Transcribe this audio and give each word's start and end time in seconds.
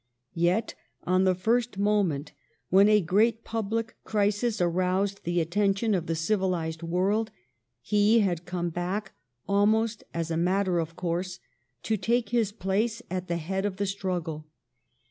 Yet 0.33 0.73
on 1.03 1.25
the 1.25 1.35
first 1.35 1.77
mo 1.77 2.01
ment 2.01 2.31
when 2.71 2.89
a 2.89 3.01
great 3.01 3.43
public 3.43 3.95
crisis 4.03 4.59
aroused 4.59 5.21
the 5.25 5.39
attention 5.39 5.93
of 5.93 6.07
the 6.07 6.15
civilized 6.15 6.81
world 6.81 7.29
he 7.83 8.21
had 8.21 8.47
come 8.47 8.71
back, 8.71 9.11
almost 9.47 10.03
as 10.11 10.31
a 10.31 10.37
matter 10.37 10.79
of 10.79 10.95
course, 10.95 11.37
to 11.83 11.97
take 11.97 12.29
his 12.29 12.51
place 12.51 13.03
at 13.11 13.27
the 13.27 13.37
head 13.37 13.63
of 13.63 13.77
the 13.77 13.85
struggle. 13.85 14.47